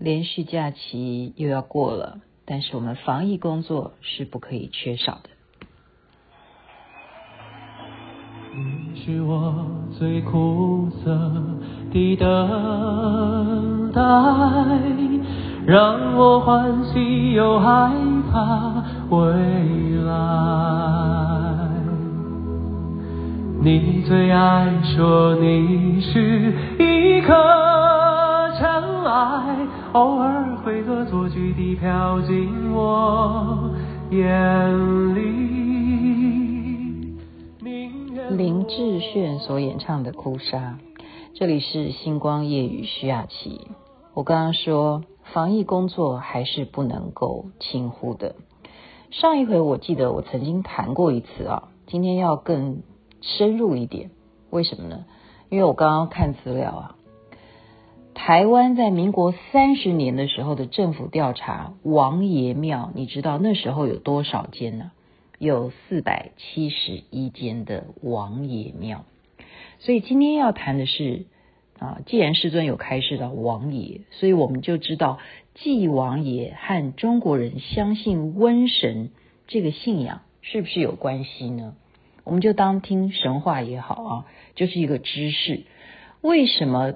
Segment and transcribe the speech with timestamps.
[0.00, 5.28] 连续假期又要过了，但是我们防疫工作是不可以缺少的。
[8.56, 9.66] 你是我
[9.98, 11.10] 最苦涩
[11.92, 14.00] 的等待，
[15.66, 17.92] 让我欢喜又害
[18.32, 19.20] 怕未
[20.06, 20.10] 来。
[23.62, 27.34] 你最爱说你是一颗
[28.58, 29.54] 尘埃，
[29.92, 33.74] 偶尔会恶作剧地飘进我
[34.10, 35.20] 眼里。
[38.30, 40.78] 林志炫所演唱的《哭砂》。
[41.34, 43.66] 这里是星光夜雨徐雅琪。
[44.14, 48.36] 我刚刚说防疫工作还是不能够轻忽的。
[49.10, 52.84] 上一回我记得我曾经谈过一次啊，今天要更
[53.22, 54.12] 深入一点。
[54.50, 55.04] 为什么呢？
[55.48, 56.94] 因为我刚刚看资料啊，
[58.30, 64.92] 台湾在民国三十年的时候的政府调查王爷庙，你知道那时候有多少间呢？
[65.40, 69.04] 有四百七十一间的王爷庙。
[69.80, 71.26] 所以今天要谈的是
[71.80, 75.18] 啊，既然师尊有开示到王爷，所以我们就知道
[75.56, 79.10] 祭王爷和中国人相信瘟神
[79.48, 81.74] 这个信仰是不是有关系呢？
[82.22, 85.64] 我们就当听神话也好啊，就是一个知识。
[86.20, 86.94] 为什么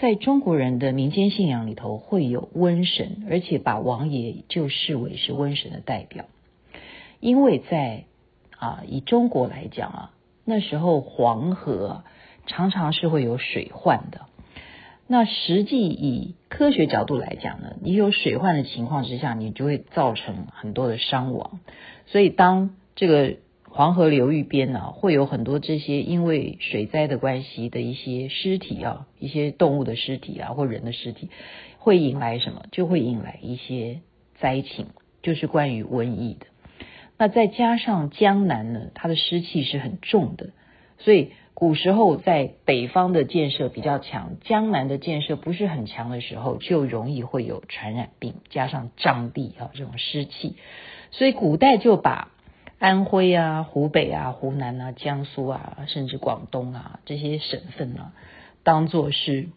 [0.00, 6.26] 在中国人的民间信仰里头会有瘟神，而且把王爷就视为是瘟神的代表？
[7.20, 8.04] 因为在
[8.58, 10.10] 啊，以中国来讲啊。
[10.48, 12.04] 那时候黄河
[12.46, 14.26] 常常是会有水患的。
[15.08, 21.58] 那实际以科学角度来讲呢，你有水患的情况之下，你就会造成很多的伤亡。
[22.06, 23.36] 所以当这个
[23.76, 31.28] 黄河流域边呢，会有很多这些因为水灾的关系的一些尸体啊，一些动物的尸体啊，或人的尸体，
[31.76, 32.62] 会引来什么？
[32.72, 34.00] 就会引来一些
[34.36, 34.86] 灾情，
[35.22, 36.46] 就是关于瘟疫的。
[37.18, 40.52] 那再加上江南呢，它的湿气是很重的，
[40.96, 48.36] 所以古时候在北方的建设比较强，江南的建设不是很强的时候，就容易会有传染病。
[48.48, 50.56] 加上瘴地啊这种湿气，
[51.10, 52.32] 所以古代就把
[52.78, 58.12] 安徽啊、湖北啊、湖南啊、江苏啊，甚至广东啊这些省份啊，
[58.62, 59.48] 当做是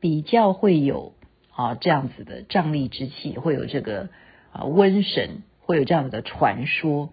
[0.00, 1.12] 比较会有
[1.50, 4.08] 啊这样子的瘴疠之气，会有这个
[4.52, 5.42] 啊瘟神。
[5.68, 7.10] 会有这样子的传说，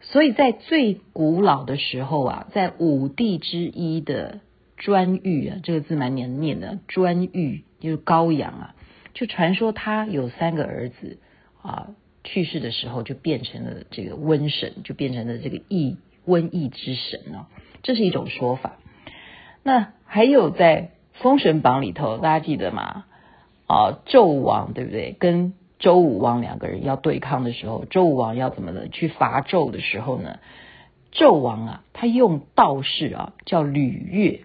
[0.00, 4.40] 所以在最古老的时候啊，在五帝之一的
[4.80, 8.74] 顓頊啊，这个字蛮难念的，顓頊就是高阳啊，
[9.14, 11.20] 就传说他有三个儿子
[11.62, 11.90] 啊，
[12.30, 15.96] 去世的时候就变成了这个瘟神，就变成了这个疫
[16.26, 17.48] 瘟疫之神啊，
[17.82, 18.76] 这是一种说法。
[19.62, 20.90] 那还有在
[21.22, 23.06] 《封神榜》里头，大家记得吗？
[23.66, 25.16] 啊，纣王对不对？
[25.18, 30.38] 跟周武王两个人要对抗的时候，周武王要怎么的去伐纣的时候呢？
[31.12, 34.44] 纣王啊，他用道士啊叫吕乐，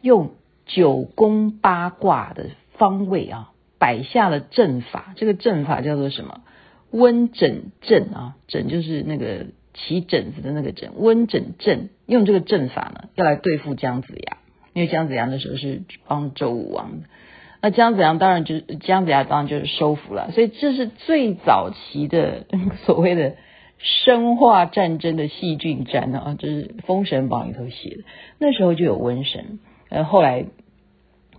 [0.00, 0.30] 用
[0.64, 5.12] 九宫八卦的方位啊摆下了阵法。
[5.16, 6.40] 这个阵法叫做什么？
[6.92, 11.88] 温枕症啊，枕就是那个起疹子的那个枕，温枕症。
[12.06, 14.36] 用这个阵法呢，要来对付姜子牙，
[14.74, 17.06] 因为姜子牙那时候是帮周武王的。
[17.62, 22.44] 那姜子牙当然就是姜子牙当然就是收服了，所以这是最早期的
[22.84, 23.36] 所谓的
[23.78, 28.02] 生化战争的细菌战啊，这是《封神榜》里头写的。
[28.38, 30.44] 那时候就有瘟神，呃，后来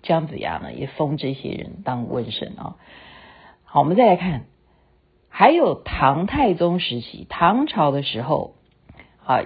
[0.01, 2.77] 姜子牙呢也封这些人当瘟神啊。
[3.65, 4.45] 好，我们再来看，
[5.35, 8.53] 还有唐太宗时期，唐朝的时候
[9.25, 9.41] 啊，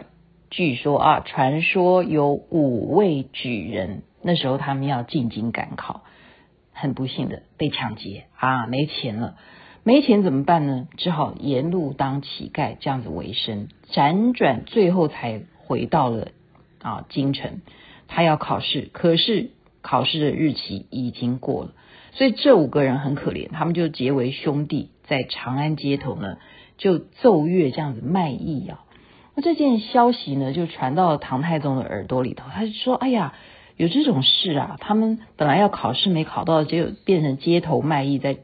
[0.49, 6.03] 据说啊，传说有五位举人，那时候他们要进京赶考。
[6.73, 9.37] 很不幸的被抢劫啊，没钱了，
[9.83, 10.89] 没钱怎么办呢？
[10.97, 16.27] 只好沿路当乞丐这样子为生，辗转最后才回到了
[16.81, 17.61] 啊京城。
[18.09, 21.71] 他要考试，可是考试的日期已经过了，
[22.11, 26.37] 所以这五个人很可怜，他们就结为兄弟，在长安街头呢
[26.77, 28.83] 就奏乐这样子卖艺啊。
[29.35, 33.33] 那这件消息呢就传到了唐太宗的耳朵里头，他就说：“哎呀。”
[33.77, 34.77] 有这种事啊！
[34.79, 38.37] 他们本来要考试没考到，结果变成街头卖艺，在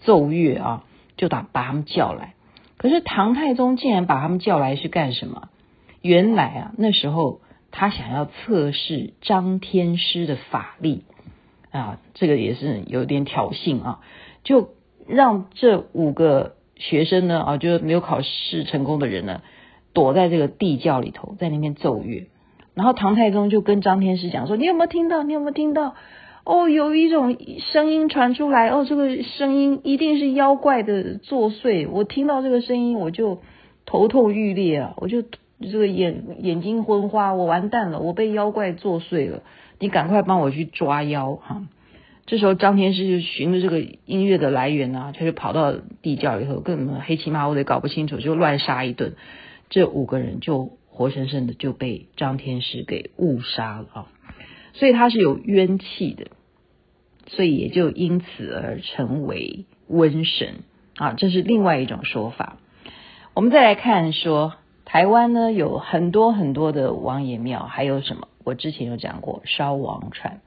[0.00, 0.84] 奏乐啊，
[1.16, 2.34] 就打把他们叫来。
[2.76, 5.48] 可是唐太宗竟然把他们叫来是干什么？
[6.02, 7.40] 原来啊，那时候
[7.70, 11.04] 他想要测试张天师的法力
[11.70, 14.00] 啊，这个也是有点挑衅啊，
[14.42, 14.70] 就
[15.10, 19.42] 让这五个学生呢啊，就是没有考试成功的人呢，
[19.92, 22.28] 躲在这个地窖里头，在那边奏乐。
[22.74, 25.22] 然后唐太宗就跟张天师讲说：“你有没有听到？
[25.22, 25.94] 你有没有听到？
[26.44, 27.36] 哦，有一种
[27.72, 31.88] 声音传出来，哦，这个声音一定是妖怪的作祟。
[31.90, 33.40] 我听到这个声音，我就
[33.84, 39.42] 头痛欲裂啊，我就这个眼眼睛昏花，我完蛋了，我被妖怪作祟了。
[39.78, 41.62] 你赶快帮我去抓妖哈！
[42.30, 49.16] 这时候张天师就循着这个音乐的来源啊，他就跑到地窖以后，根本黑漆麻乌的搞不清楚，就乱杀一顿。
[49.68, 54.06] 这五个人就活生生的就被张天师给误杀了啊！
[54.74, 56.28] 所以他是有冤气的，
[57.26, 60.58] 所以也就因此而成为瘟神
[60.98, 62.58] 啊，这是另外一种说法。
[63.34, 64.54] 我们再来看说，
[64.84, 68.28] 台湾呢有很多很多的王爷庙，还有什么？
[68.44, 70.40] 我之前有讲过烧王船。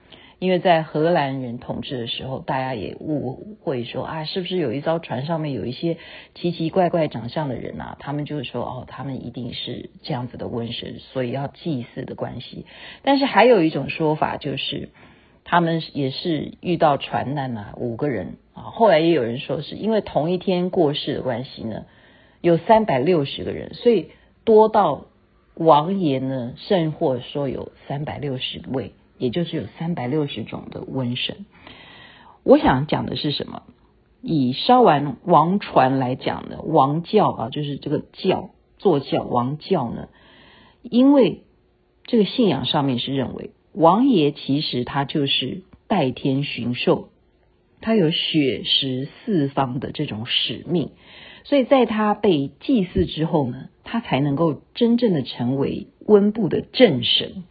[0.44, 5.95] 因为在荷兰人统治的时候，大家也误会说啊，是不是有一艘船上面有一些
[6.36, 7.95] 奇奇怪怪长相的人啊？
[7.98, 12.66] 他们就是说哦，他们一定是这样子的瘟神，所以要祭祀的关系。
[13.04, 14.90] 但是还有一种说法，就是
[15.45, 18.63] 他们也是遇到船难啊，五个人啊。
[18.63, 21.86] 后来也有人说是因为同一天过世的关系呢，
[22.42, 24.10] 有三百六十个人，所以
[24.44, 25.06] 多到
[25.56, 28.92] 王爷呢，甚或说有三百六十位。
[29.18, 31.45] 也就是有三百六十种的瘟神。
[32.44, 33.63] 我想讲的是什么？
[34.21, 40.07] 以烧完王船来讲呢，王教啊，就是这个教坐教王教呢，
[40.81, 41.44] 因为
[42.06, 47.10] 这个信仰上面是认为王爷其实他就是代天巡狩，
[47.81, 50.92] 他有血食四方的这种使命，
[51.44, 57.44] 所以在他被祭祀之后呢，他才能够真正的成为温部的正神。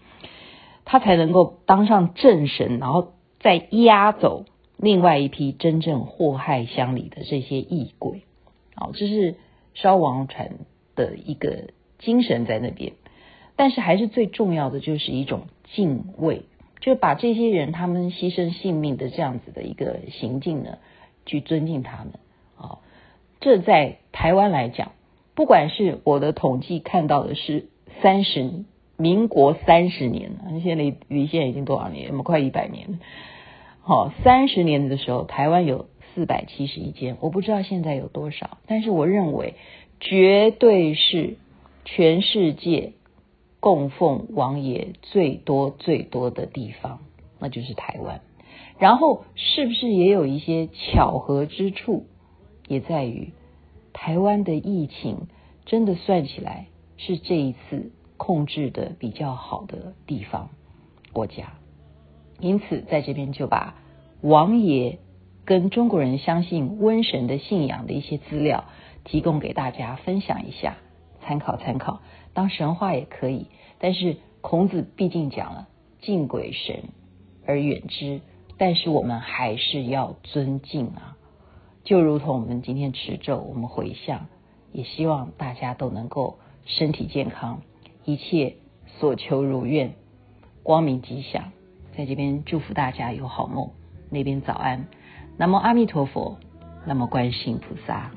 [0.92, 4.44] 他才能够当上正神，然后再压走
[4.76, 8.24] 另外一批真正祸害乡里的这些异鬼。
[8.74, 9.36] 好，这是
[9.72, 10.50] 烧王船
[10.94, 12.92] 的一个精神在那边。
[13.56, 16.42] 但是还是最重要的就是一种敬畏，
[16.80, 20.76] 就把这些人他们牺牲性命的这样子的一个行径呢，
[21.24, 22.12] 去尊敬他们。
[22.58, 22.80] 啊，
[23.40, 24.92] 这在台湾来讲，
[25.34, 27.68] 不管是我的统计看到的是
[28.02, 28.66] 三十。
[29.02, 30.30] 民国三十年，
[30.62, 32.08] 现在离现在已经多少年？
[32.10, 33.00] 我们快一百年。
[33.80, 39.56] 好，三十年的时候，台湾有四百七十一间，我不知道现在有多少，但是我认为
[39.98, 41.36] 绝对是
[41.84, 42.92] 全世界
[43.58, 47.00] 供奉王爷最多最多的地方，
[47.40, 48.20] 那就是台湾。
[48.78, 52.06] 然后是不是也有一些巧合之处？
[52.68, 53.32] 也在于
[53.92, 55.26] 台湾的疫情
[55.66, 56.66] 真的算起来
[56.98, 57.90] 是这一次。
[58.24, 60.50] 控制的比较好的地方
[61.12, 61.54] 国家，
[62.38, 63.74] 因此在这边就把
[64.20, 65.00] 王爷
[65.44, 68.66] 跟中国人相信瘟神的信仰的一些资料
[69.02, 70.76] 提供给大家分享一下，
[71.20, 72.00] 参考参考，
[72.32, 73.48] 当神话也可以。
[73.80, 75.66] 但是孔子毕竟讲了
[76.00, 76.90] 敬鬼神
[77.44, 78.20] 而远之，
[78.56, 81.16] 但是我们还是要尊敬啊，
[81.82, 84.28] 就如同我们今天持咒，我们回向，
[84.70, 87.62] 也希望大家都能够身体健康。
[88.04, 88.56] 一切
[88.86, 89.94] 所求如愿，
[90.62, 91.52] 光明吉祥，
[91.96, 93.70] 在这边祝福大家有好梦。
[94.10, 94.86] 那边早安，
[95.36, 96.36] 南无阿弥陀佛，
[96.84, 98.10] 南无观世音菩萨。